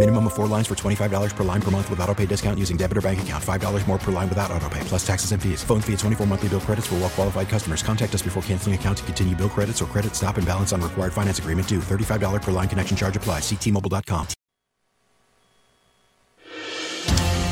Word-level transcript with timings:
Minimum 0.00 0.28
of 0.28 0.32
four 0.32 0.46
lines 0.46 0.66
for 0.66 0.74
$25 0.74 1.36
per 1.36 1.44
line 1.44 1.60
per 1.60 1.70
month 1.70 1.90
with 1.90 2.00
auto 2.00 2.14
pay 2.14 2.24
discount 2.24 2.58
using 2.58 2.78
debit 2.78 2.96
or 2.96 3.02
bank 3.02 3.20
account. 3.20 3.44
$5 3.44 3.86
more 3.86 3.98
per 3.98 4.10
line 4.10 4.30
without 4.30 4.50
auto 4.50 4.66
pay, 4.70 4.80
plus 4.84 5.06
taxes 5.06 5.32
and 5.32 5.42
fees. 5.42 5.62
Phone 5.62 5.82
fee 5.82 5.92
at 5.92 5.98
24 5.98 6.26
monthly 6.26 6.48
bill 6.48 6.60
credits 6.60 6.86
for 6.86 6.94
well 6.94 7.10
qualified 7.10 7.50
customers. 7.50 7.82
Contact 7.82 8.14
us 8.14 8.22
before 8.22 8.42
canceling 8.44 8.74
account 8.74 8.96
to 8.96 9.04
continue 9.04 9.36
bill 9.36 9.50
credits 9.50 9.82
or 9.82 9.84
credit 9.84 10.14
stop 10.16 10.38
and 10.38 10.46
balance 10.46 10.72
on 10.72 10.80
required 10.80 11.12
finance 11.12 11.38
agreement 11.38 11.68
due. 11.68 11.80
$35 11.80 12.40
per 12.40 12.50
line 12.50 12.66
connection 12.66 12.96
charge 12.96 13.14
applies. 13.14 13.42
Ctmobile.com. 13.42 14.26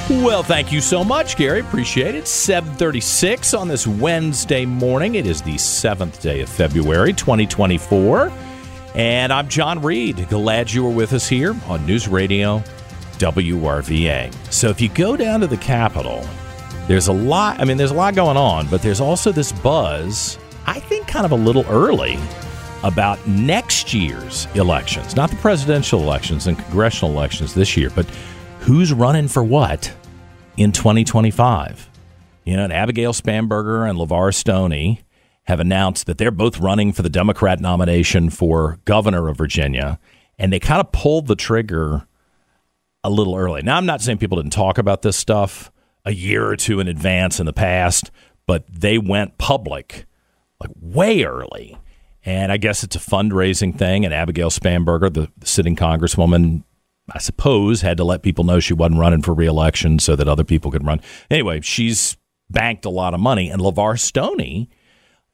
Well, 0.09 0.43
thank 0.43 0.73
you 0.73 0.81
so 0.81 1.05
much, 1.05 1.37
Gary. 1.37 1.61
Appreciate 1.61 2.15
it. 2.15 2.27
736 2.27 3.53
on 3.53 3.69
this 3.69 3.87
Wednesday 3.87 4.65
morning. 4.65 5.17
It 5.17 5.27
is 5.27 5.43
the 5.43 5.59
seventh 5.59 6.23
day 6.23 6.41
of 6.41 6.49
February, 6.49 7.13
2024. 7.13 8.33
And 8.99 9.33
I'm 9.33 9.47
John 9.47 9.81
Reed. 9.81 10.29
Glad 10.29 10.73
you 10.73 10.83
were 10.83 10.91
with 10.91 11.13
us 11.13 11.29
here 11.29 11.55
on 11.69 11.87
News 11.87 12.09
Radio 12.09 12.59
WRVA. 13.19 14.35
So 14.53 14.71
if 14.71 14.81
you 14.81 14.89
go 14.89 15.17
down 15.17 15.39
to 15.39 15.47
the 15.47 15.57
Capitol, 15.57 16.27
there's 16.89 17.07
a 17.07 17.13
lot, 17.13 17.61
I 17.61 17.65
mean, 17.65 17.77
there's 17.77 17.93
a 17.93 17.95
lot 17.95 18.17
going 18.17 18.37
on, 18.37 18.67
but 18.67 18.83
there's 18.83 19.01
also 19.01 19.31
this 19.31 19.53
buzz, 19.53 20.37
I 20.67 20.81
think 20.81 21.07
kind 21.07 21.25
of 21.25 21.31
a 21.31 21.37
little 21.37 21.65
early, 21.69 22.19
about 22.83 23.25
next 23.29 23.95
year's 23.95 24.49
elections. 24.57 25.15
Not 25.15 25.31
the 25.31 25.37
presidential 25.37 26.01
elections 26.01 26.49
and 26.49 26.59
congressional 26.59 27.13
elections 27.13 27.55
this 27.55 27.77
year, 27.77 27.91
but 27.91 28.07
who's 28.59 28.93
running 28.93 29.29
for 29.29 29.45
what 29.45 29.95
in 30.57 30.73
2025. 30.73 31.89
You 32.45 32.57
know, 32.57 32.65
and 32.65 32.73
Abigail 32.73 33.13
Spanberger 33.13 33.89
and 33.89 33.97
LeVar 33.97 34.35
Stoney 34.35 35.03
have 35.49 35.61
announced 35.61 36.05
that 36.05 36.19
they're 36.19 36.31
both 36.31 36.59
running 36.59 36.93
for 36.93 37.01
the 37.01 37.09
Democrat 37.09 37.59
nomination 37.59 38.29
for 38.29 38.79
governor 38.85 39.29
of 39.29 39.39
Virginia, 39.39 39.99
and 40.39 40.53
they 40.53 40.61
kind 40.61 40.79
of 40.79 40.93
pulled 40.93 41.27
the 41.27 41.35
trigger 41.35 42.07
a 43.03 43.09
little 43.09 43.35
early. 43.35 43.63
Now, 43.63 43.79
I'm 43.79 43.87
not 43.87 44.03
saying 44.03 44.19
people 44.19 44.37
didn't 44.37 44.53
talk 44.53 44.77
about 44.77 45.01
this 45.01 45.17
stuff 45.17 45.73
a 46.05 46.13
year 46.13 46.47
or 46.47 46.55
two 46.55 46.81
in 46.81 46.87
advance 46.87 47.41
in 47.41 47.47
the 47.47 47.55
past, 47.55 48.11
but 48.47 48.67
they 48.69 48.99
went 48.99 49.39
public 49.39 50.05
like 50.61 50.71
way 50.79 51.25
early. 51.25 51.79
And 52.27 52.53
I 52.53 52.59
guess 52.59 52.85
it's 52.85 52.97
a 52.97 52.99
fundraising 52.99 53.75
thing. 53.75 54.05
And 54.05 54.13
Abigail 54.13 54.51
Spanberger, 54.51 55.11
the, 55.11 55.31
the 55.39 55.47
sitting 55.47 55.77
congresswoman, 55.77 56.63
I 57.11 57.21
suppose, 57.21 57.81
had 57.81 57.97
to 57.97 58.05
let 58.05 58.23
people 58.23 58.45
know 58.45 58.61
she 58.61 58.75
wasn't 58.75 59.01
running 59.01 59.23
for 59.23 59.33
reelection 59.33 59.99
so 59.99 60.15
that 60.15 60.29
other 60.29 60.45
people 60.45 60.71
could 60.71 60.85
run. 60.85 61.01
Anyway, 61.31 61.63
she's 61.63 62.19
banked 62.51 62.85
a 62.85 62.91
lot 62.91 63.15
of 63.15 63.21
money. 63.21 63.49
And 63.49 63.63
LeVar 63.63 63.99
Stoney 63.99 64.69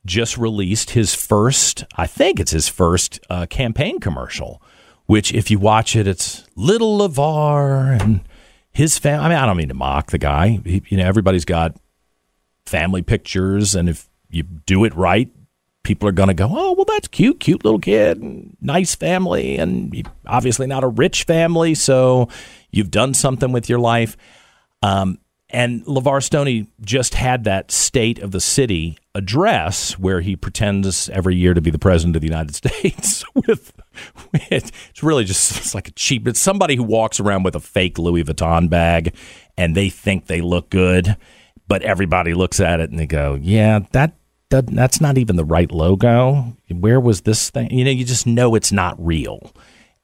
just 0.07 0.37
released 0.37 0.91
his 0.91 1.15
first, 1.15 1.85
I 1.97 2.07
think 2.07 2.39
it's 2.41 2.53
his 2.53 2.69
first 2.69 3.21
uh, 3.31 3.47
campaign 3.47 4.01
commercial, 4.01 4.61
which, 5.07 5.33
if 5.33 5.51
you 5.51 5.59
watch 5.59 5.97
it, 5.97 6.07
it's 6.07 6.47
little 6.57 6.99
LeVar 6.99 8.01
and 8.01 8.21
his 8.71 8.99
family. 8.99 9.27
I 9.27 9.29
mean, 9.29 9.39
I 9.39 9.47
don't 9.47 9.57
mean 9.57 9.69
to 9.69 9.75
mock 9.75 10.11
the 10.11 10.19
guy. 10.19 10.61
He, 10.65 10.83
you 10.89 10.97
know, 10.97 11.07
everybody's 11.07 11.45
got 11.45 11.77
family 12.67 13.03
pictures. 13.03 13.75
And 13.75 13.89
if 13.89 14.09
you 14.31 14.43
do 14.43 14.85
it 14.85 14.95
right, 14.95 15.31
people 15.85 16.09
are 16.09 16.13
going 16.13 16.29
to 16.29 16.35
go, 16.35 16.49
oh, 16.51 16.73
well, 16.73 16.87
that's 16.87 17.09
cute, 17.09 17.41
cute 17.41 17.65
little 17.65 17.79
kid, 17.79 18.23
nice 18.61 18.95
family, 18.95 19.59
and 19.59 20.09
obviously 20.27 20.67
not 20.67 20.83
a 20.83 20.89
rich 20.89 21.25
family, 21.25 21.75
so 21.75 22.29
you've 22.71 22.91
done 22.91 23.15
something 23.15 23.53
with 23.53 23.69
your 23.69 23.79
life. 23.79 24.17
Um, 24.83 25.19
and 25.51 25.85
LeVar 25.85 26.23
Stoney 26.23 26.67
just 26.81 27.15
had 27.15 27.45
that 27.45 27.71
state 27.71 28.19
of 28.19 28.31
the 28.31 28.41
city 28.41 28.99
address 29.15 29.99
where 29.99 30.21
he 30.21 30.35
pretends 30.35 31.09
every 31.11 31.37
year 31.37 31.55
to 31.55 31.61
be 31.61 31.71
the 31.71 31.79
president 31.79 32.17
of 32.17 32.23
the 32.23 32.29
United 32.29 32.55
States 32.57 33.25
with, 33.35 33.73
with 34.33 34.53
it's 34.53 35.03
really 35.03 35.25
just 35.25 35.57
it's 35.57 35.75
like 35.75 35.89
a 35.89 35.93
cheap 35.93 36.27
it's 36.27 36.41
somebody 36.41 36.77
who 36.77 36.83
walks 36.83 37.21
around 37.21 37.45
with 37.45 37.55
a 37.55 37.61
fake 37.61 37.99
Louis 37.99 38.25
Vuitton 38.25 38.69
bag 38.69 39.15
and 39.57 39.77
they 39.77 39.89
think 39.89 40.27
they 40.27 40.41
look 40.41 40.71
good 40.71 41.17
but 41.69 41.83
everybody 41.83 42.35
looks 42.35 42.59
at 42.59 42.81
it 42.81 42.91
and 42.91 42.99
they 42.99 43.07
go 43.07 43.39
yeah 43.41 43.81
that 43.93 44.15
that's 44.63 45.01
not 45.01 45.19
even 45.19 45.37
the 45.37 45.45
right 45.45 45.71
logo. 45.71 46.57
Where 46.71 47.01
was 47.01 47.23
this 47.23 47.51
thing? 47.51 47.71
You 47.71 47.85
know, 47.85 47.91
you 47.91 48.05
just 48.05 48.27
know 48.27 48.55
it's 48.55 48.73
not 48.73 48.97
real. 49.05 49.53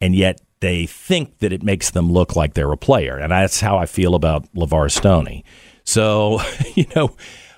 And 0.00 0.14
yet 0.14 0.40
they 0.60 0.86
think 0.86 1.38
that 1.38 1.52
it 1.52 1.62
makes 1.62 1.90
them 1.90 2.12
look 2.12 2.36
like 2.36 2.54
they're 2.54 2.72
a 2.72 2.76
player. 2.76 3.16
And 3.16 3.32
that's 3.32 3.60
how 3.60 3.78
I 3.78 3.86
feel 3.86 4.14
about 4.14 4.52
LeVar 4.54 4.90
Stoney. 4.90 5.44
So, 5.84 6.40
you 6.74 6.86
know, 6.94 7.16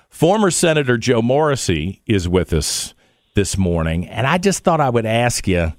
former 0.09 0.51
Senator 0.51 0.97
Joe 0.97 1.21
Morrissey 1.21 2.01
is 2.05 2.27
with 2.27 2.53
us 2.53 2.93
this 3.35 3.57
morning. 3.57 4.07
And 4.07 4.25
I 4.25 4.37
just 4.37 4.63
thought 4.63 4.81
I 4.81 4.89
would 4.89 5.05
ask 5.05 5.47
you. 5.47 5.73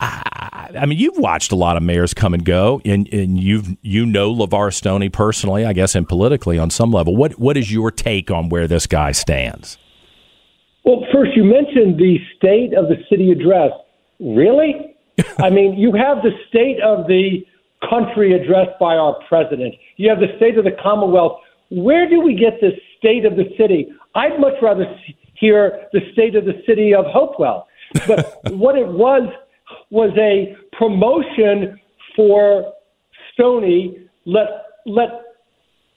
I, 0.00 0.70
I 0.78 0.86
mean, 0.86 0.98
you've 0.98 1.18
watched 1.18 1.50
a 1.50 1.56
lot 1.56 1.76
of 1.76 1.82
mayors 1.82 2.14
come 2.14 2.32
and 2.32 2.44
go, 2.44 2.80
and, 2.84 3.12
and 3.12 3.36
you've 3.42 3.76
you 3.82 4.06
know 4.06 4.32
LeVar 4.32 4.72
Stoney 4.72 5.08
personally, 5.08 5.64
I 5.64 5.72
guess, 5.72 5.96
and 5.96 6.08
politically 6.08 6.56
on 6.56 6.70
some 6.70 6.92
level. 6.92 7.16
What 7.16 7.38
what 7.38 7.56
is 7.56 7.72
your 7.72 7.90
take 7.90 8.30
on 8.30 8.48
where 8.48 8.68
this 8.68 8.86
guy 8.86 9.10
stands? 9.10 9.76
Well, 10.84 11.04
first, 11.12 11.32
you 11.34 11.42
mentioned 11.42 11.98
the 11.98 12.18
state 12.36 12.74
of 12.74 12.88
the 12.88 12.96
city 13.10 13.32
address. 13.32 13.72
Really? 14.20 14.94
I 15.38 15.50
mean, 15.50 15.74
you 15.74 15.92
have 15.92 16.22
the 16.22 16.32
state 16.48 16.80
of 16.82 17.06
the 17.06 17.44
country 17.88 18.34
addressed 18.34 18.78
by 18.80 18.96
our 18.96 19.18
president. 19.28 19.74
You 19.96 20.08
have 20.10 20.20
the 20.20 20.36
state 20.36 20.58
of 20.58 20.64
the 20.64 20.76
Commonwealth. 20.82 21.40
Where 21.70 22.08
do 22.08 22.20
we 22.20 22.34
get 22.34 22.60
the 22.60 22.72
state 22.98 23.24
of 23.24 23.36
the 23.36 23.44
city? 23.56 23.88
I'd 24.14 24.40
much 24.40 24.54
rather 24.62 24.84
hear 25.34 25.86
the 25.92 26.00
state 26.12 26.34
of 26.34 26.44
the 26.44 26.62
city 26.66 26.94
of 26.94 27.04
Hopewell. 27.06 27.68
But 28.06 28.40
what 28.52 28.76
it 28.76 28.88
was 28.88 29.28
was 29.90 30.10
a 30.18 30.56
promotion 30.76 31.78
for 32.16 32.72
Stoney. 33.32 34.08
Let 34.24 34.48
let 34.86 35.08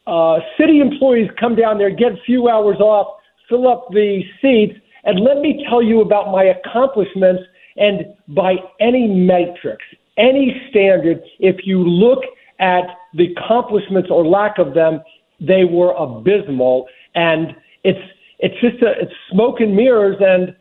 uh, 0.08 0.40
city 0.58 0.80
employees 0.80 1.30
come 1.40 1.56
down 1.56 1.78
there, 1.78 1.90
get 1.90 2.14
a 2.14 2.22
few 2.26 2.50
hours 2.50 2.78
off, 2.80 3.20
fill 3.50 3.68
up 3.68 3.88
the 3.92 4.22
seats, 4.42 4.78
and 5.04 5.20
let 5.20 5.38
me 5.38 5.66
tell 5.70 5.82
you 5.82 6.02
about 6.02 6.32
my 6.32 6.44
accomplishments. 6.46 7.44
And 7.78 8.14
by 8.28 8.56
any 8.80 9.08
metrics, 9.08 9.86
any 10.18 10.62
standard, 10.70 11.22
if 11.40 11.66
you 11.66 11.84
look 11.84 12.20
at 12.60 12.84
the 13.14 13.34
accomplishments 13.34 14.10
or 14.12 14.26
lack 14.26 14.58
of 14.58 14.74
them, 14.74 15.02
they 15.40 15.64
were 15.64 15.94
abysmal. 15.94 16.88
And 17.16 17.56
it's 17.84 18.00
it's 18.40 18.60
just 18.62 18.82
a, 18.84 18.92
it's 19.02 19.14
smoke 19.32 19.60
and 19.60 19.76
mirrors. 19.76 20.18
And 20.20 20.56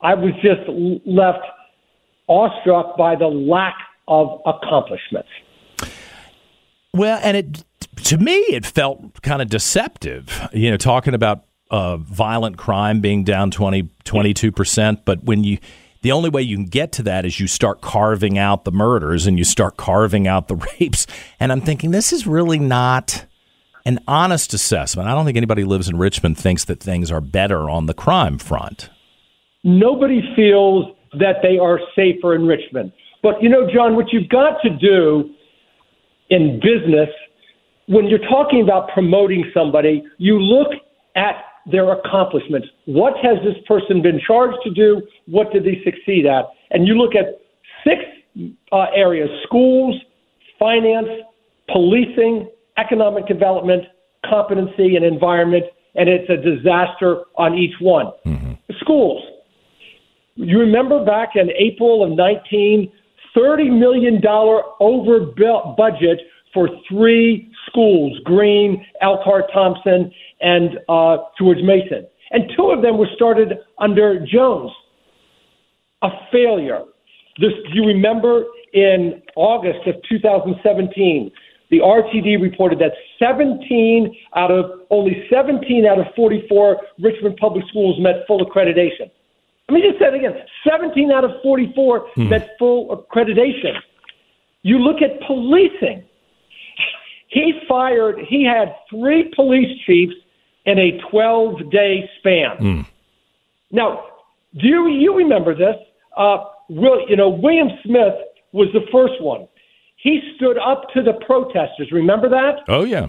I 0.00 0.14
was 0.14 0.32
just 0.42 0.68
left 1.06 1.44
awestruck 2.28 2.96
by 2.96 3.16
the 3.16 3.26
lack 3.26 3.76
of 4.08 4.40
accomplishments. 4.46 5.28
Well, 6.92 7.20
and 7.22 7.36
it 7.36 7.64
to 8.04 8.18
me 8.18 8.32
it 8.32 8.64
felt 8.64 9.22
kind 9.22 9.42
of 9.42 9.48
deceptive. 9.48 10.48
You 10.52 10.70
know, 10.70 10.76
talking 10.76 11.14
about 11.14 11.44
uh, 11.70 11.96
violent 11.96 12.56
crime 12.56 13.00
being 13.00 13.24
down 13.24 13.50
20, 13.50 13.84
22%. 14.04 15.00
But 15.04 15.24
when 15.24 15.42
you, 15.42 15.58
the 16.04 16.12
only 16.12 16.28
way 16.28 16.42
you 16.42 16.56
can 16.58 16.66
get 16.66 16.92
to 16.92 17.02
that 17.04 17.24
is 17.24 17.40
you 17.40 17.46
start 17.46 17.80
carving 17.80 18.36
out 18.36 18.66
the 18.66 18.70
murders 18.70 19.26
and 19.26 19.38
you 19.38 19.44
start 19.44 19.78
carving 19.78 20.28
out 20.28 20.48
the 20.48 20.56
rapes. 20.80 21.06
And 21.40 21.50
I'm 21.50 21.62
thinking, 21.62 21.92
this 21.92 22.12
is 22.12 22.26
really 22.26 22.58
not 22.58 23.24
an 23.86 23.98
honest 24.06 24.52
assessment. 24.52 25.08
I 25.08 25.14
don't 25.14 25.24
think 25.24 25.38
anybody 25.38 25.64
lives 25.64 25.88
in 25.88 25.96
Richmond 25.96 26.36
thinks 26.36 26.66
that 26.66 26.78
things 26.78 27.10
are 27.10 27.22
better 27.22 27.70
on 27.70 27.86
the 27.86 27.94
crime 27.94 28.36
front. 28.36 28.90
Nobody 29.64 30.20
feels 30.36 30.94
that 31.18 31.36
they 31.42 31.56
are 31.58 31.80
safer 31.96 32.34
in 32.34 32.46
Richmond. 32.46 32.92
But 33.22 33.42
you 33.42 33.48
know, 33.48 33.66
John, 33.72 33.96
what 33.96 34.12
you've 34.12 34.28
got 34.28 34.60
to 34.60 34.68
do 34.68 35.30
in 36.28 36.60
business 36.60 37.08
when 37.86 38.08
you're 38.08 38.28
talking 38.28 38.60
about 38.60 38.90
promoting 38.90 39.50
somebody, 39.54 40.04
you 40.18 40.38
look 40.38 40.68
at 41.16 41.36
their 41.70 41.92
accomplishments. 41.92 42.68
What 42.86 43.14
has 43.22 43.38
this 43.44 43.56
person 43.66 44.02
been 44.02 44.20
charged 44.26 44.58
to 44.64 44.70
do? 44.70 45.02
What 45.26 45.52
did 45.52 45.64
they 45.64 45.80
succeed 45.84 46.26
at? 46.26 46.46
And 46.70 46.86
you 46.86 46.94
look 46.94 47.14
at 47.14 47.40
six 47.84 48.02
uh, 48.72 48.86
areas 48.94 49.30
schools, 49.44 49.94
finance, 50.58 51.08
policing, 51.68 52.48
economic 52.76 53.26
development, 53.26 53.84
competency, 54.28 54.96
and 54.96 55.04
environment, 55.04 55.64
and 55.94 56.08
it's 56.08 56.28
a 56.28 56.36
disaster 56.36 57.22
on 57.36 57.54
each 57.54 57.74
one. 57.80 58.12
Schools. 58.80 59.22
You 60.36 60.58
remember 60.58 61.04
back 61.04 61.30
in 61.36 61.50
April 61.56 62.02
of 62.02 62.16
19, 62.16 62.92
$30 63.36 63.78
million 63.78 64.20
over 64.80 65.20
budget 65.76 66.20
for 66.52 66.68
three 66.88 67.50
schools 67.66 68.18
Greene, 68.24 68.84
Elkhardt 69.00 69.46
Thompson, 69.52 70.12
and 70.40 70.78
uh, 70.88 71.18
George 71.38 71.58
Mason. 71.62 72.06
And 72.30 72.50
two 72.56 72.70
of 72.70 72.82
them 72.82 72.98
were 72.98 73.08
started 73.14 73.58
under 73.78 74.24
Jones. 74.26 74.72
A 76.02 76.08
failure. 76.30 76.82
This, 77.38 77.52
do 77.72 77.80
you 77.80 77.86
remember 77.86 78.44
in 78.72 79.22
August 79.36 79.86
of 79.86 79.94
2017, 80.08 81.30
the 81.70 81.78
RTD 81.78 82.40
reported 82.40 82.78
that 82.80 82.92
17 83.18 84.14
out 84.36 84.50
of 84.50 84.80
only 84.90 85.26
17 85.32 85.86
out 85.86 85.98
of 85.98 86.06
44 86.14 86.80
Richmond 87.00 87.36
public 87.38 87.64
schools 87.68 87.98
met 88.00 88.26
full 88.26 88.44
accreditation. 88.44 89.10
Let 89.68 89.74
me 89.74 89.80
just 89.80 89.98
say 89.98 90.06
it 90.06 90.14
again 90.14 90.34
17 90.68 91.10
out 91.10 91.24
of 91.24 91.30
44 91.42 92.08
met 92.16 92.50
full 92.58 92.94
accreditation. 92.94 93.74
You 94.62 94.78
look 94.78 95.02
at 95.02 95.20
policing. 95.26 96.04
He 97.34 97.52
fired, 97.68 98.20
he 98.28 98.44
had 98.44 98.76
three 98.88 99.32
police 99.34 99.76
chiefs 99.84 100.14
in 100.66 100.78
a 100.78 100.98
12 101.10 101.68
day 101.70 102.08
span. 102.18 102.56
Now, 103.72 104.04
do 104.56 104.68
you, 104.68 104.88
you 104.88 105.16
remember 105.16 105.52
this? 105.52 105.74
Uh, 106.16 106.44
Will, 106.68 107.06
you 107.08 107.16
know, 107.16 107.28
William 107.28 107.68
Smith 107.84 108.14
was 108.52 108.68
the 108.72 108.86
first 108.92 109.20
one. 109.20 109.48
He 109.96 110.20
stood 110.36 110.58
up 110.58 110.84
to 110.94 111.02
the 111.02 111.14
protesters. 111.26 111.90
Remember 111.90 112.28
that? 112.28 112.60
Oh, 112.68 112.84
yeah. 112.84 113.08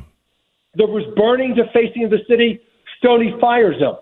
There 0.74 0.88
was 0.88 1.04
burning 1.16 1.54
defacing 1.54 2.06
of 2.06 2.10
the 2.10 2.26
city. 2.28 2.60
Stoney 2.98 3.36
fires 3.40 3.78
him. 3.78 3.94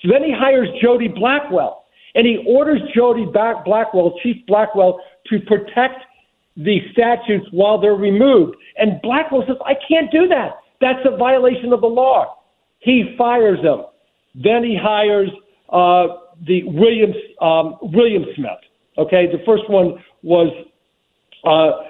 So 0.00 0.08
then 0.10 0.24
he 0.24 0.32
hires 0.32 0.68
Jody 0.82 1.08
Blackwell, 1.08 1.84
and 2.14 2.26
he 2.26 2.42
orders 2.48 2.80
Jody 2.94 3.26
Blackwell, 3.26 4.14
Chief 4.22 4.44
Blackwell, 4.46 4.98
to 5.26 5.40
protect 5.40 6.04
the 6.56 6.80
statutes 6.92 7.46
while 7.50 7.80
they're 7.80 7.94
removed. 7.94 8.56
And 8.76 9.00
Blackwell 9.02 9.44
says, 9.46 9.56
"I 9.64 9.74
can't 9.88 10.10
do 10.10 10.28
that. 10.28 10.58
That's 10.80 11.00
a 11.04 11.16
violation 11.16 11.72
of 11.72 11.80
the 11.80 11.86
law." 11.88 12.38
He 12.80 13.14
fires 13.16 13.60
him. 13.60 13.82
Then 14.34 14.64
he 14.64 14.76
hires 14.80 15.30
uh, 15.70 16.06
the 16.46 16.64
Williams 16.64 17.16
um, 17.40 17.76
William 17.82 18.24
Smith. 18.34 18.58
Okay, 18.98 19.26
the 19.26 19.42
first 19.46 19.68
one 19.70 20.02
was 20.22 20.48
uh, 21.44 21.84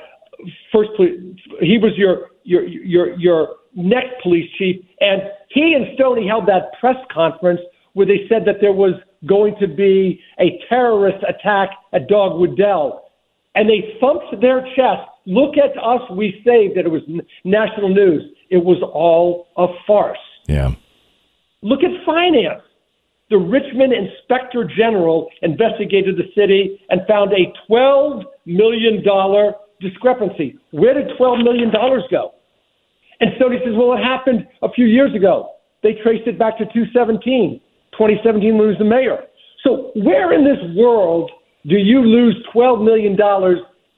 first. 0.72 0.90
poli- 0.96 1.36
He 1.60 1.78
was 1.78 1.92
your 1.96 2.30
your 2.44 2.66
your 2.66 3.18
your 3.18 3.48
next 3.74 4.22
police 4.22 4.50
chief, 4.58 4.84
and 5.00 5.22
he 5.48 5.74
and 5.74 5.86
Stoney 5.94 6.26
held 6.26 6.46
that 6.46 6.72
press 6.78 6.96
conference 7.12 7.60
where 7.94 8.06
they 8.06 8.26
said 8.28 8.44
that 8.46 8.56
there 8.60 8.72
was 8.72 8.94
going 9.26 9.54
to 9.60 9.66
be 9.68 10.20
a 10.40 10.58
terrorist 10.68 11.24
attack 11.28 11.70
at 11.92 12.08
Dogwood 12.08 12.56
Dell, 12.56 13.04
and 13.54 13.68
they 13.68 13.96
thumped 14.00 14.40
their 14.40 14.62
chest. 14.76 15.08
Look 15.26 15.56
at 15.56 15.76
us, 15.82 16.00
we 16.10 16.42
saved 16.44 16.76
it. 16.76 16.86
It 16.86 16.90
was 16.90 17.02
national 17.44 17.94
news. 17.94 18.22
It 18.50 18.64
was 18.64 18.82
all 18.82 19.48
a 19.56 19.66
farce. 19.86 20.18
Yeah. 20.48 20.74
Look 21.62 21.80
at 21.84 21.90
finance. 22.04 22.62
The 23.30 23.38
Richmond 23.38 23.92
Inspector 23.92 24.62
General 24.76 25.28
investigated 25.40 26.16
the 26.16 26.28
city 26.36 26.80
and 26.90 27.00
found 27.08 27.32
a 27.32 27.52
$12 27.70 28.24
million 28.44 29.02
discrepancy. 29.80 30.58
Where 30.72 30.94
did 30.94 31.16
$12 31.18 31.44
million 31.44 31.70
go? 31.70 32.34
And 33.20 33.30
Stoney 33.36 33.58
says, 33.64 33.74
well, 33.76 33.94
it 33.94 34.02
happened 34.02 34.46
a 34.62 34.70
few 34.72 34.86
years 34.86 35.14
ago. 35.14 35.50
They 35.82 35.94
traced 36.02 36.26
it 36.26 36.38
back 36.38 36.58
to 36.58 36.64
2017, 36.64 37.60
2017 37.92 38.58
when 38.58 38.66
he 38.66 38.68
was 38.68 38.78
the 38.78 38.84
mayor. 38.84 39.24
So 39.64 39.92
where 39.94 40.32
in 40.32 40.44
this 40.44 40.58
world 40.76 41.30
do 41.66 41.76
you 41.76 42.00
lose 42.00 42.36
$12 42.54 42.84
million 42.84 43.12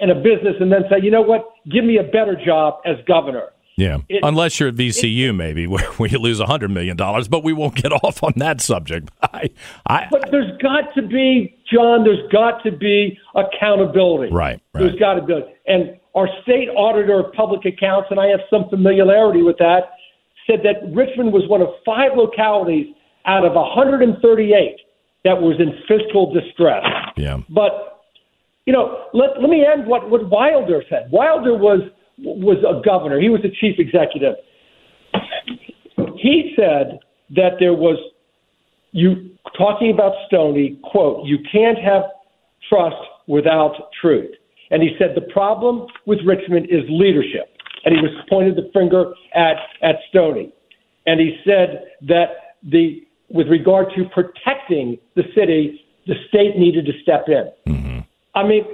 in 0.00 0.10
a 0.10 0.14
business 0.14 0.54
and 0.60 0.70
then 0.70 0.82
say, 0.90 0.96
you 1.02 1.10
know 1.10 1.22
what, 1.22 1.44
give 1.70 1.84
me 1.84 1.98
a 1.98 2.02
better 2.02 2.36
job 2.44 2.80
as 2.84 2.96
governor? 3.06 3.48
Yeah. 3.76 3.98
It- 4.08 4.20
Unless 4.22 4.60
you're 4.60 4.68
at 4.68 4.76
VCU, 4.76 5.34
maybe, 5.34 5.66
where, 5.72 5.84
where 5.92 6.08
you 6.08 6.18
lose 6.18 6.40
$100 6.40 6.70
million, 6.70 6.96
but 6.96 7.42
we 7.42 7.52
won't 7.52 7.74
get 7.74 7.92
off 8.04 8.22
on 8.22 8.32
that 8.36 8.60
subject. 8.60 9.10
I, 9.22 9.50
I, 9.88 10.06
But 10.10 10.28
there's 10.30 10.56
got 10.58 10.94
to 10.94 11.02
be, 11.02 11.56
John, 11.72 12.04
there's 12.04 12.30
got 12.30 12.62
to 12.64 12.70
be 12.72 13.18
accountability. 13.34 14.32
Right, 14.32 14.60
right. 14.74 14.80
There's 14.80 14.98
got 14.98 15.14
to 15.14 15.22
be. 15.22 15.34
And 15.66 15.98
our 16.14 16.28
state 16.42 16.68
auditor 16.76 17.20
of 17.20 17.32
public 17.32 17.64
accounts, 17.64 18.08
and 18.10 18.20
I 18.20 18.26
have 18.26 18.40
some 18.50 18.68
familiarity 18.68 19.42
with 19.42 19.56
that, 19.58 19.90
said 20.46 20.60
that 20.62 20.76
Richmond 20.94 21.32
was 21.32 21.48
one 21.48 21.62
of 21.62 21.68
five 21.84 22.12
localities 22.16 22.94
out 23.26 23.44
of 23.44 23.54
138 23.54 24.76
that 25.24 25.40
was 25.40 25.56
in 25.58 25.72
fiscal 25.88 26.32
distress. 26.32 26.84
Yeah. 27.16 27.38
But 27.48 28.02
you 28.66 28.72
know, 28.72 29.06
let 29.12 29.40
let 29.40 29.50
me 29.50 29.64
end 29.64 29.86
what 29.86 30.10
what 30.10 30.28
Wilder 30.30 30.82
said. 30.88 31.10
Wilder 31.10 31.54
was 31.54 31.80
was 32.18 32.58
a 32.58 32.84
governor. 32.84 33.20
He 33.20 33.28
was 33.28 33.42
the 33.42 33.50
chief 33.60 33.76
executive. 33.78 34.36
He 36.16 36.54
said 36.56 36.98
that 37.30 37.52
there 37.58 37.74
was 37.74 37.98
you 38.92 39.30
talking 39.56 39.90
about 39.92 40.12
Stoney 40.26 40.78
quote. 40.84 41.26
You 41.26 41.38
can't 41.50 41.78
have 41.78 42.04
trust 42.68 42.96
without 43.26 43.74
truth. 44.00 44.30
And 44.70 44.82
he 44.82 44.96
said 44.98 45.14
the 45.14 45.32
problem 45.32 45.86
with 46.06 46.20
Richmond 46.24 46.66
is 46.70 46.82
leadership. 46.88 47.50
And 47.84 47.94
he 47.94 48.00
was 48.00 48.10
pointed 48.30 48.56
the 48.56 48.70
finger 48.72 49.12
at 49.34 49.56
at 49.82 49.96
Stoney. 50.08 50.52
And 51.06 51.20
he 51.20 51.38
said 51.44 51.84
that 52.02 52.56
the 52.62 53.06
with 53.28 53.48
regard 53.48 53.88
to 53.96 54.04
protecting 54.06 54.98
the 55.16 55.24
city, 55.34 55.83
the 56.06 56.14
state 56.28 56.58
needed 56.58 56.86
to 56.86 56.92
step 57.02 57.26
in. 57.28 58.04
I 58.34 58.46
mean, 58.46 58.64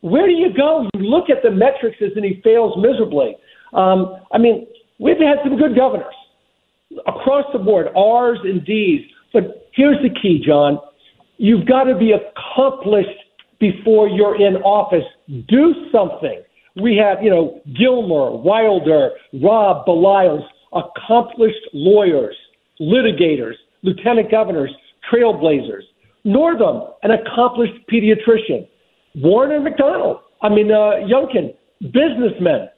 where 0.00 0.26
do 0.26 0.32
you 0.32 0.52
go? 0.54 0.88
You 0.94 1.00
look 1.00 1.30
at 1.30 1.42
the 1.42 1.50
metrics 1.50 1.96
and 2.00 2.24
he 2.24 2.40
fails 2.42 2.76
miserably. 2.80 3.36
Um, 3.72 4.16
I 4.32 4.38
mean, 4.38 4.66
we've 4.98 5.18
had 5.18 5.38
some 5.42 5.56
good 5.56 5.74
governors 5.74 6.14
across 7.06 7.44
the 7.52 7.58
board, 7.58 7.88
R's 7.96 8.38
and 8.44 8.64
D's. 8.64 9.02
But 9.32 9.68
here's 9.74 10.00
the 10.02 10.10
key, 10.10 10.42
John. 10.44 10.78
You've 11.36 11.66
got 11.66 11.84
to 11.84 11.96
be 11.96 12.12
accomplished 12.12 13.08
before 13.60 14.08
you're 14.08 14.40
in 14.40 14.56
office. 14.62 15.04
Do 15.48 15.74
something. 15.92 16.42
We 16.80 16.96
have, 16.96 17.22
you 17.22 17.30
know, 17.30 17.60
Gilmore, 17.78 18.40
Wilder, 18.40 19.10
Robb, 19.42 19.86
Baliles, 19.86 20.44
accomplished 20.72 21.60
lawyers, 21.72 22.36
litigators, 22.80 23.54
lieutenant 23.82 24.30
governors, 24.30 24.70
trailblazers. 25.12 25.82
Northam, 26.24 26.82
an 27.02 27.12
accomplished 27.12 27.74
pediatrician. 27.90 28.68
Warner 29.16 29.56
and 29.56 29.66
McDonnell, 29.66 30.20
I 30.42 30.48
mean, 30.48 30.70
uh, 30.70 31.06
Youngkin, 31.06 31.54
businessmen. 31.80 32.68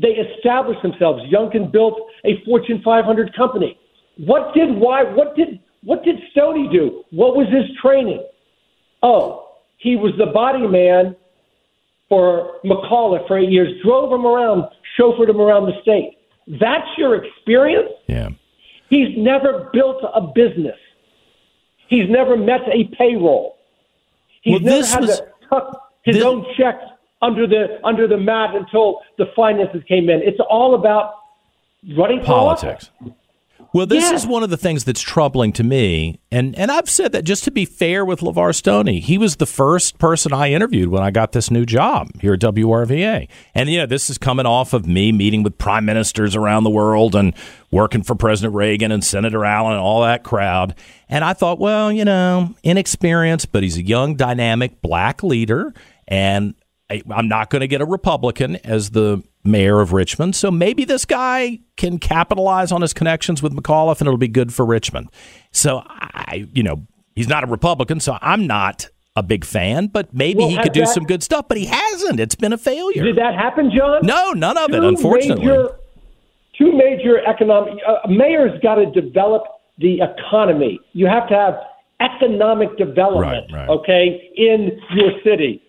They 0.00 0.08
established 0.08 0.82
themselves. 0.82 1.22
Youngkin 1.30 1.70
built 1.70 2.00
a 2.24 2.42
Fortune 2.44 2.80
500 2.82 3.34
company. 3.36 3.78
What 4.16 4.54
did 4.54 4.76
why? 4.76 5.02
What 5.02 5.36
did 5.36 5.60
what 5.82 6.04
did 6.04 6.16
Stoney 6.32 6.68
do? 6.72 7.04
What 7.10 7.36
was 7.36 7.46
his 7.48 7.64
training? 7.82 8.22
Oh, 9.02 9.48
he 9.78 9.96
was 9.96 10.12
the 10.18 10.26
body 10.26 10.66
man 10.66 11.16
for 12.08 12.56
McAuliffe 12.64 13.26
for 13.26 13.38
eight 13.38 13.50
years. 13.50 13.68
Drove 13.82 14.12
him 14.12 14.26
around, 14.26 14.64
chauffeured 14.98 15.28
him 15.28 15.40
around 15.40 15.66
the 15.66 15.80
state. 15.82 16.18
That's 16.60 16.86
your 16.98 17.24
experience. 17.24 17.90
Yeah. 18.08 18.28
He's 18.90 19.16
never 19.16 19.70
built 19.72 20.02
a 20.02 20.20
business. 20.20 20.76
He's 21.90 22.08
never 22.08 22.36
met 22.36 22.60
a 22.72 22.84
payroll. 22.96 23.56
He's 24.42 24.62
Well, 24.62 24.76
never 24.76 24.86
had 24.86 25.00
was- 25.02 25.20
to 25.20 25.26
tuck 25.48 25.90
his 26.02 26.14
this- 26.16 26.24
own 26.24 26.46
checks 26.56 26.84
under 27.20 27.46
the 27.46 27.78
under 27.84 28.06
the 28.06 28.16
mat 28.16 28.54
until 28.54 29.02
the 29.18 29.26
finances 29.36 29.82
came 29.84 30.08
in. 30.08 30.22
It's 30.22 30.40
all 30.48 30.74
about 30.74 31.14
running 31.96 32.20
for 32.20 32.26
politics. 32.26 32.90
Well, 33.72 33.86
this 33.86 34.10
Yeah. 34.10 34.16
is 34.16 34.26
one 34.26 34.42
of 34.42 34.50
the 34.50 34.56
things 34.56 34.82
that's 34.84 35.00
troubling 35.00 35.52
to 35.52 35.62
me, 35.62 36.18
and 36.32 36.58
and 36.58 36.72
I've 36.72 36.90
said 36.90 37.12
that 37.12 37.24
just 37.24 37.44
to 37.44 37.50
be 37.50 37.64
fair 37.64 38.04
with 38.04 38.20
LeVar 38.20 38.54
Stoney, 38.54 38.98
he 39.00 39.16
was 39.16 39.36
the 39.36 39.46
first 39.46 39.98
person 39.98 40.32
I 40.32 40.50
interviewed 40.50 40.88
when 40.88 41.02
I 41.02 41.10
got 41.12 41.32
this 41.32 41.50
new 41.50 41.64
job 41.64 42.08
here 42.20 42.34
at 42.34 42.40
WRVA, 42.40 43.28
and 43.54 43.70
you 43.70 43.78
know 43.78 43.86
this 43.86 44.10
is 44.10 44.18
coming 44.18 44.44
off 44.46 44.72
of 44.72 44.86
me 44.88 45.12
meeting 45.12 45.42
with 45.44 45.56
prime 45.58 45.84
ministers 45.84 46.34
around 46.34 46.64
the 46.64 46.70
world 46.70 47.14
and 47.14 47.32
working 47.70 48.02
for 48.02 48.14
President 48.16 48.54
Reagan 48.56 48.90
and 48.90 49.04
Senator 49.04 49.44
Allen 49.44 49.74
and 49.74 49.80
all 49.80 50.02
that 50.02 50.24
crowd, 50.24 50.74
and 51.08 51.24
I 51.24 51.32
thought, 51.32 51.60
well, 51.60 51.92
you 51.92 52.04
know, 52.04 52.54
inexperienced, 52.64 53.52
but 53.52 53.62
he's 53.62 53.76
a 53.76 53.84
young, 53.86 54.16
dynamic 54.16 54.82
black 54.82 55.22
leader, 55.22 55.72
and 56.08 56.54
I- 56.90 57.02
I'm 57.08 57.28
not 57.28 57.50
going 57.50 57.60
to 57.60 57.68
get 57.68 57.80
a 57.80 57.84
Republican 57.86 58.56
as 58.64 58.90
the 58.90 59.22
mayor 59.44 59.80
of 59.80 59.92
Richmond. 59.92 60.36
So 60.36 60.50
maybe 60.50 60.84
this 60.84 61.04
guy 61.04 61.60
can 61.76 61.98
capitalize 61.98 62.72
on 62.72 62.82
his 62.82 62.92
connections 62.92 63.42
with 63.42 63.52
McAuliffe 63.54 64.00
and 64.00 64.06
it'll 64.06 64.18
be 64.18 64.28
good 64.28 64.52
for 64.52 64.64
Richmond. 64.66 65.08
So 65.50 65.82
I, 65.86 66.46
you 66.52 66.62
know, 66.62 66.86
he's 67.14 67.28
not 67.28 67.42
a 67.44 67.46
Republican, 67.46 68.00
so 68.00 68.18
I'm 68.20 68.46
not 68.46 68.88
a 69.16 69.22
big 69.22 69.44
fan, 69.44 69.86
but 69.88 70.12
maybe 70.14 70.38
Well, 70.40 70.48
he 70.50 70.58
could 70.58 70.72
do 70.72 70.80
that- 70.80 70.88
some 70.88 71.04
good 71.04 71.22
stuff. 71.22 71.46
But 71.48 71.56
he 71.58 71.66
hasn't. 71.66 72.20
It's 72.20 72.34
been 72.34 72.52
a 72.52 72.58
failure. 72.58 73.02
Did 73.02 73.16
that 73.16 73.34
happen, 73.34 73.70
John? 73.76 74.00
No, 74.04 74.32
none 74.32 74.56
of 74.58 74.70
it, 74.72 74.84
unfortunately. 74.84 75.46
Major, 75.46 75.70
two 76.56 76.72
major 76.72 77.18
economic. 77.26 77.74
Uh, 77.86 77.96
a 78.04 78.08
mayor's 78.08 78.60
got 78.62 78.76
to 78.76 78.86
develop 78.90 79.42
the 79.78 80.00
economy. 80.02 80.78
You 80.92 81.06
have 81.06 81.28
to 81.28 81.34
have 81.34 81.54
economic 82.00 82.76
development, 82.78 83.50
Right, 83.52 83.60
right. 83.60 83.68
okay, 83.68 84.30
in 84.36 84.78
your 84.94 85.10
city. 85.24 85.62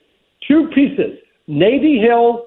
Two 0.47 0.69
pieces. 0.75 1.17
Navy 1.47 1.97
Hill 1.99 2.45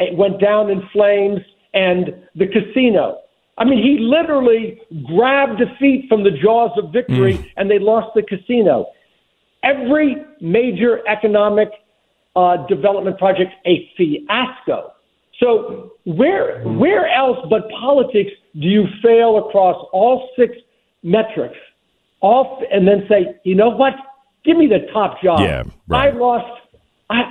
it 0.00 0.16
went 0.16 0.40
down 0.40 0.70
in 0.70 0.82
flames, 0.92 1.40
and 1.72 2.14
the 2.34 2.46
casino. 2.46 3.18
I 3.56 3.64
mean, 3.64 3.82
he 3.82 3.98
literally 3.98 4.80
grabbed 5.06 5.58
defeat 5.58 6.08
from 6.08 6.24
the 6.24 6.30
jaws 6.30 6.72
of 6.76 6.92
victory, 6.92 7.34
Mm. 7.34 7.50
and 7.56 7.70
they 7.70 7.78
lost 7.78 8.14
the 8.14 8.22
casino. 8.22 8.86
Every 9.62 10.16
major 10.40 11.06
economic 11.08 11.70
uh, 12.36 12.66
development 12.66 13.18
project 13.18 13.52
a 13.64 13.88
fiasco. 13.96 14.92
So 15.40 15.92
where 16.04 16.62
where 16.62 17.06
else 17.08 17.38
but 17.48 17.68
politics 17.70 18.32
do 18.54 18.66
you 18.68 18.86
fail 19.02 19.38
across 19.38 19.76
all 19.92 20.30
six 20.36 20.56
metrics? 21.02 21.56
All 22.20 22.62
and 22.72 22.86
then 22.86 23.06
say, 23.08 23.36
you 23.44 23.54
know 23.54 23.70
what? 23.70 23.94
Give 24.44 24.56
me 24.56 24.66
the 24.66 24.86
top 24.92 25.22
job. 25.22 25.40
Yeah, 25.40 25.62
right. 25.88 26.12
I 26.12 26.16
lost. 26.16 26.60
I 27.10 27.22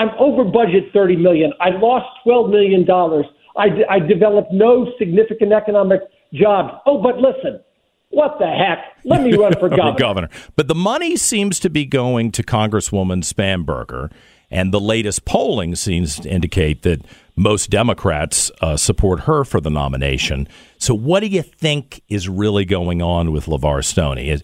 I'm 0.00 0.10
over 0.18 0.44
budget 0.44 0.84
thirty 0.94 1.16
million. 1.16 1.52
I 1.60 1.70
lost 1.70 2.06
twelve 2.24 2.50
million 2.50 2.86
dollars. 2.86 3.26
I, 3.56 3.68
d- 3.68 3.84
I 3.90 3.98
developed 3.98 4.52
no 4.52 4.90
significant 4.98 5.52
economic 5.52 6.00
jobs. 6.32 6.72
Oh, 6.86 7.02
but 7.02 7.18
listen, 7.18 7.60
what 8.08 8.38
the 8.38 8.46
heck? 8.46 8.78
Let 9.04 9.22
me 9.22 9.34
run 9.34 9.52
for 9.60 9.68
governor. 9.68 9.98
governor. 9.98 10.28
But 10.56 10.68
the 10.68 10.74
money 10.74 11.16
seems 11.16 11.60
to 11.60 11.68
be 11.68 11.84
going 11.84 12.32
to 12.32 12.42
Congresswoman 12.42 13.22
Spanberger, 13.24 14.10
and 14.50 14.72
the 14.72 14.80
latest 14.80 15.24
polling 15.24 15.74
seems 15.74 16.18
to 16.20 16.28
indicate 16.28 16.82
that 16.82 17.04
most 17.36 17.68
Democrats 17.70 18.50
uh, 18.60 18.76
support 18.76 19.20
her 19.20 19.44
for 19.44 19.60
the 19.60 19.70
nomination. 19.70 20.48
So, 20.78 20.94
what 20.94 21.20
do 21.20 21.26
you 21.26 21.42
think 21.42 22.02
is 22.08 22.28
really 22.28 22.64
going 22.64 23.02
on 23.02 23.32
with 23.32 23.46
LeVar 23.46 23.84
Stoney? 23.84 24.40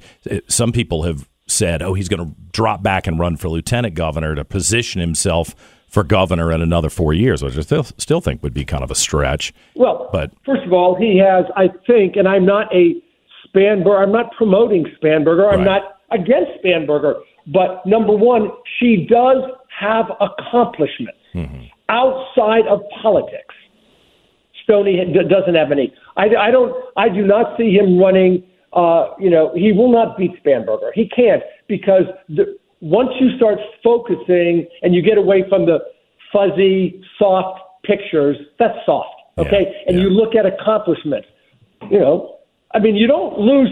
Some 0.49 0.73
people 0.73 1.05
have 1.05 1.29
said, 1.57 1.83
oh, 1.83 1.95
he's 1.95 2.09
going 2.09 2.25
to 2.27 2.35
drop 2.53 2.83
back 2.83 3.07
and 3.07 3.19
run 3.19 3.37
for 3.37 3.49
lieutenant 3.49 3.95
governor 3.95 4.35
to 4.35 4.45
position 4.45 5.01
himself 5.01 5.55
for 5.89 6.03
governor 6.05 6.53
in 6.53 6.61
another 6.61 6.91
four 6.91 7.13
years, 7.15 7.43
which 7.43 7.57
I 7.57 7.61
still, 7.63 7.85
still 7.85 8.21
think 8.21 8.43
would 8.43 8.53
be 8.55 8.65
kind 8.65 8.83
of 8.85 8.91
a 8.91 8.95
stretch. 8.95 9.53
Well, 9.75 10.09
But- 10.13 10.33
first 10.45 10.65
of 10.65 10.73
all, 10.73 10.95
he 10.95 11.17
has, 11.19 11.45
I 11.57 11.69
think, 11.87 12.17
and 12.17 12.27
I'm 12.29 12.45
not 12.45 12.73
a 12.75 12.95
Spanberger. 13.49 14.03
I'm 14.03 14.13
not 14.13 14.33
promoting 14.33 14.85
Spanberger. 15.03 15.51
I'm 15.53 15.61
Right. 15.61 15.65
not 15.65 15.83
against 16.11 16.51
Spanberger. 16.63 17.15
But 17.47 17.87
number 17.87 18.15
one, 18.15 18.51
she 18.79 19.07
does 19.09 19.43
have 19.79 20.07
accomplishments 20.21 21.19
Mm-hmm. 21.35 21.65
outside 21.89 22.67
of 22.67 22.81
politics. 23.03 23.55
Stoney 24.65 24.97
doesn't 25.29 25.55
have 25.55 25.71
any. 25.71 25.93
I, 26.17 26.35
I 26.35 26.51
don't. 26.51 26.75
I 26.97 27.09
do 27.09 27.25
not 27.27 27.57
see 27.57 27.73
him 27.73 27.99
running. 27.99 28.43
Uh, 28.73 29.11
you 29.19 29.31
know, 29.31 29.53
he 29.55 29.73
will 29.73 29.91
not 29.91 30.17
beat 30.19 30.33
Spanberger. 30.45 30.91
He 30.95 31.09
can't 31.09 31.43
because 31.69 32.05
the, 32.29 32.59
once 32.81 33.11
you 33.21 33.35
start 33.37 33.59
focusing 33.83 34.67
and 34.83 34.95
you 34.95 35.03
get 35.03 35.17
away 35.19 35.45
from 35.49 35.67
the 35.67 35.79
fuzzy, 36.33 37.03
soft 37.19 37.61
pictures, 37.85 38.37
that's 38.59 38.77
soft. 38.85 39.09
Okay, 39.39 39.63
Yeah, 39.63 39.83
and 39.89 39.97
yeah. 39.97 40.03
you 40.05 40.11
look 40.11 40.35
at 40.35 40.45
accomplishments. 40.47 41.29
You 41.91 41.99
know, 42.01 42.39
I 42.75 42.79
mean, 42.79 42.97
you 42.97 43.07
don't 43.07 43.39
lose 43.39 43.71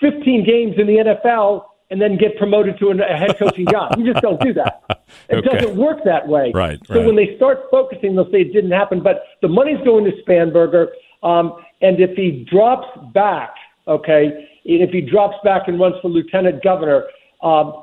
15 0.00 0.44
games 0.44 0.74
in 0.78 0.86
the 0.86 0.96
NFL 0.96 1.64
and 1.90 2.00
then 2.00 2.16
get 2.16 2.36
promoted 2.38 2.78
to 2.78 2.90
a 2.90 3.16
head 3.16 3.36
coaching 3.38 3.66
job. 3.70 3.94
You 3.98 4.10
just 4.12 4.22
don't 4.22 4.40
do 4.40 4.52
that. 4.54 4.82
It 5.28 5.38
Okay. 5.44 5.58
doesn't 5.58 5.76
work 5.76 5.98
that 6.04 6.28
way. 6.28 6.52
Right, 6.54 6.78
So 6.86 6.94
right. 6.94 7.04
when 7.06 7.16
they 7.16 7.34
start 7.36 7.62
focusing, 7.68 8.14
they'll 8.14 8.30
say 8.30 8.42
it 8.42 8.52
didn't 8.52 8.70
happen. 8.70 9.02
But 9.02 9.24
the 9.42 9.48
money's 9.48 9.84
going 9.84 10.04
to 10.04 10.12
Spanberger, 10.22 10.86
um, 11.24 11.56
and 11.82 11.98
if 12.00 12.16
he 12.16 12.46
drops 12.48 12.86
back, 13.12 13.50
okay, 13.88 14.24
and 14.64 14.82
if 14.82 14.90
he 14.90 15.00
drops 15.00 15.36
back 15.44 15.68
and 15.68 15.78
runs 15.80 15.94
for 16.02 16.08
lieutenant 16.08 16.62
governor, 16.62 17.04
um, 17.42 17.82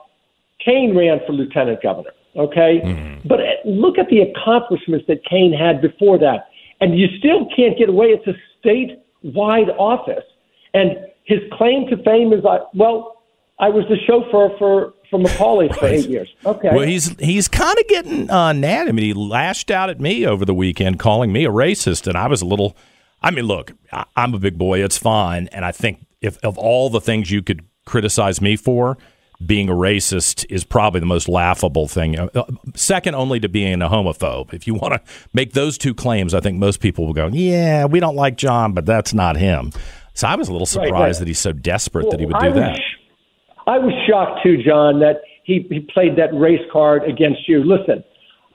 Kaine 0.63 0.96
ran 0.98 1.20
for 1.25 1.34
lieutenant 1.34 1.82
governor. 1.82 2.12
Okay, 2.36 2.82
Mm-hmm. 2.86 3.27
but 3.27 3.39
uh, 3.39 3.44
look 3.66 3.98
at 3.98 4.10
the 4.10 4.20
accomplishments 4.20 5.06
that 5.08 5.24
Kaine 5.25 5.51
had 5.54 5.82
before 5.82 6.20
that, 6.20 6.50
and 6.82 6.98
you 6.98 7.08
still 7.18 7.48
can't 7.56 7.77
get 7.77 7.89
away. 7.89 8.08
It's 8.08 8.27
a 8.27 8.36
statewide 8.63 9.70
office, 9.80 10.24
and 10.74 10.98
his 11.24 11.39
claim 11.54 11.88
to 11.89 11.98
fame 12.04 12.32
is, 12.34 12.46
uh, 12.46 12.60
well, 12.75 13.24
I 13.60 13.70
was 13.70 13.86
the 13.89 13.98
chauffeur 14.06 14.56
for 14.60 14.94
for 15.10 15.20
McAuliffe 15.20 15.75
for 15.80 15.88
eight 15.88 16.08
years. 16.10 16.30
Okay, 16.46 16.70
Well, 16.72 16.86
he's 16.86 17.16
he's 17.20 17.48
kind 17.48 17.75
of 17.80 17.88
getting 17.88 18.30
uh, 18.30 18.54
mad. 18.54 18.88
I 18.88 18.92
mean, 18.92 19.06
he 19.06 19.13
lashed 19.13 19.72
out 19.72 19.89
at 19.89 20.00
me 20.00 20.25
over 20.27 20.46
the 20.46 20.54
weekend, 20.54 21.00
calling 21.00 21.32
me 21.34 21.44
a 21.46 21.50
racist, 21.50 22.06
and 22.08 22.16
I 22.18 22.27
was 22.27 22.42
a 22.42 22.46
little. 22.46 22.75
I 23.27 23.31
mean, 23.31 23.43
look, 23.43 23.74
I, 23.91 24.05
I'm 24.15 24.34
a 24.34 24.39
big 24.39 24.57
boy. 24.57 24.81
It's 24.81 24.98
fine, 24.98 25.50
and 25.51 25.65
I 25.65 25.74
think 25.74 26.05
if 26.22 26.38
of 26.46 26.57
all 26.57 26.89
the 26.89 27.01
things 27.01 27.29
you 27.29 27.43
could 27.43 27.65
criticize 27.86 28.39
me 28.39 28.55
for, 28.55 28.98
being 29.46 29.67
a 29.67 29.74
racist 29.74 30.46
is 30.50 30.63
probably 30.63 31.01
the 31.01 31.07
most 31.07 31.27
laughable 31.27 31.89
thing. 31.89 32.17
Uh, 32.17 32.29
uh, 32.34 32.46
Second 32.74 33.15
only 33.15 33.41
to 33.41 33.50
being 33.50 33.81
a 33.81 33.89
homophobe. 33.89 34.53
If 34.53 34.65
you 34.65 34.75
want 34.75 34.93
to 34.93 35.01
make 35.34 35.51
those 35.51 35.77
two 35.77 35.93
claims, 35.93 36.34
I 36.34 36.39
think 36.39 36.57
most 36.57 36.79
people 36.79 37.05
will 37.05 37.13
go, 37.13 37.27
"Yeah, 37.27 37.84
we 37.84 38.00
don't 38.00 38.15
like 38.15 38.38
John, 38.38 38.72
but 38.72 38.86
that's 38.86 39.13
not 39.13 39.36
him." 39.36 39.74
So 40.13 40.25
I 40.25 40.36
was 40.36 40.48
a 40.48 40.53
little 40.53 40.65
surprised 40.65 40.93
Right, 40.93 41.01
right. 41.01 41.15
that 41.17 41.27
he's 41.27 41.38
so 41.38 41.51
desperate 41.51 42.10
that 42.10 42.22
he 42.22 42.25
would 42.25 42.39
do 42.39 42.46
I 42.46 42.48
was, 42.48 42.55
that. 42.55 42.79
I 43.67 43.77
was 43.77 43.93
shocked 44.07 44.39
too, 44.41 44.63
John, 44.63 45.01
that 45.01 45.17
he, 45.43 45.67
he 45.69 45.81
played 45.81 46.15
that 46.15 46.34
race 46.34 46.65
card 46.72 47.03
against 47.03 47.48
you. 47.50 47.62
Listen, 47.62 48.05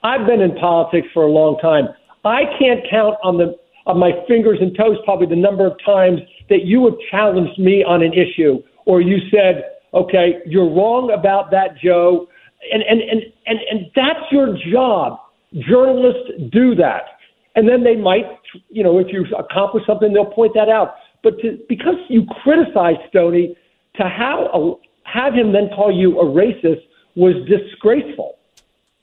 I've 0.01 0.25
been 0.25 0.41
in 0.41 0.55
politics 0.55 1.07
for 1.13 1.23
a 1.23 1.31
long 1.31 1.59
time. 1.59 1.89
I 2.25 2.41
can't 2.59 2.81
count 2.89 3.17
on 3.23 3.37
the 3.37 3.55
on 3.85 3.99
my 3.99 4.11
fingers 4.27 4.59
and 4.61 4.75
toes 4.75 4.97
probably 5.03 5.27
the 5.27 5.35
number 5.35 5.65
of 5.65 5.73
times 5.85 6.19
that 6.49 6.65
you 6.65 6.85
have 6.85 6.95
challenged 7.11 7.59
me 7.59 7.83
on 7.83 8.01
an 8.01 8.13
issue 8.13 8.61
or 8.85 9.01
you 9.01 9.17
said, 9.29 9.63
"Okay, 9.93 10.39
you're 10.45 10.69
wrong 10.69 11.11
about 11.11 11.51
that, 11.51 11.77
Joe," 11.77 12.27
and 12.71 12.83
and 12.83 13.01
and 13.01 13.21
and, 13.45 13.59
and 13.69 13.91
that's 13.95 14.31
your 14.31 14.57
job. 14.71 15.19
Journalists 15.53 16.31
do 16.51 16.75
that, 16.75 17.19
and 17.55 17.67
then 17.67 17.83
they 17.83 17.95
might, 17.95 18.25
you 18.69 18.83
know, 18.83 18.99
if 18.99 19.07
you 19.11 19.25
accomplish 19.37 19.85
something, 19.85 20.13
they'll 20.13 20.25
point 20.25 20.53
that 20.55 20.69
out. 20.69 20.95
But 21.21 21.39
to, 21.39 21.59
because 21.69 21.95
you 22.09 22.25
criticized 22.43 22.99
Stoney, 23.09 23.55
to 23.95 24.03
have 24.03 24.39
a, 24.53 24.73
have 25.03 25.33
him 25.33 25.53
then 25.53 25.69
call 25.75 25.91
you 25.91 26.19
a 26.19 26.25
racist 26.25 26.81
was 27.15 27.35
disgraceful. 27.47 28.37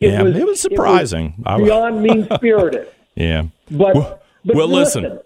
Yeah, 0.00 0.24
it 0.26 0.46
was 0.46 0.60
surprising. 0.60 1.42
I- 1.46 1.58
beyond 1.58 2.02
mean 2.06 2.26
spirited. 2.34 2.88
Yeah. 3.14 3.44
But, 3.70 4.19
but 4.44 4.56
well, 4.56 4.68
listen, 4.68 5.02
listen, 5.04 5.20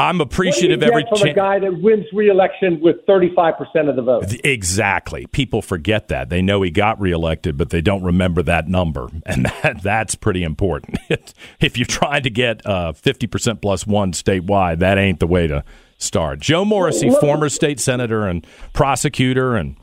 I'm 0.00 0.22
appreciative 0.22 0.82
every 0.82 1.04
from 1.08 1.28
a 1.28 1.34
guy 1.34 1.58
that 1.58 1.82
wins 1.82 2.06
re-election 2.14 2.80
with 2.80 3.04
35 3.06 3.58
percent 3.58 3.88
of 3.90 3.96
the 3.96 4.02
vote. 4.02 4.32
Exactly. 4.44 5.26
People 5.26 5.60
forget 5.60 6.08
that. 6.08 6.30
They 6.30 6.40
know 6.40 6.62
he 6.62 6.70
got 6.70 6.98
reelected, 6.98 7.58
but 7.58 7.68
they 7.68 7.82
don't 7.82 8.02
remember 8.02 8.42
that 8.42 8.66
number. 8.66 9.08
And 9.26 9.44
that, 9.44 9.82
that's 9.82 10.14
pretty 10.16 10.42
important. 10.42 10.98
if 11.60 11.76
you're 11.76 11.86
trying 11.86 12.24
to 12.24 12.30
get 12.30 12.66
uh, 12.66 12.92
50% 12.94 13.60
plus 13.60 13.86
one 13.86 14.12
statewide, 14.12 14.80
that 14.80 14.98
ain't 14.98 15.20
the 15.20 15.26
way 15.26 15.46
to 15.46 15.62
start. 15.98 16.40
Joe 16.40 16.64
Morrissey, 16.64 17.10
Look- 17.10 17.20
former 17.20 17.48
state 17.48 17.78
senator 17.78 18.26
and 18.26 18.44
prosecutor 18.72 19.54
and 19.56 19.76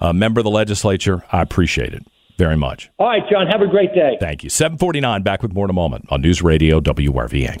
uh, 0.00 0.12
member 0.12 0.40
of 0.40 0.44
the 0.44 0.50
legislature, 0.50 1.24
I 1.32 1.40
appreciate 1.40 1.94
it 1.94 2.04
very 2.36 2.56
much. 2.56 2.90
All 2.98 3.06
right, 3.06 3.22
John. 3.30 3.46
Have 3.46 3.62
a 3.62 3.68
great 3.68 3.94
day. 3.94 4.16
Thank 4.20 4.42
you. 4.42 4.50
749, 4.50 5.22
back 5.22 5.42
with 5.42 5.52
more 5.54 5.64
in 5.64 5.70
a 5.70 5.74
moment 5.74 6.06
on 6.10 6.20
News 6.20 6.42
Radio 6.42 6.80
WRVA. 6.80 7.60